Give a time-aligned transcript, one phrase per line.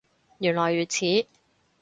[0.39, 1.27] 原來如此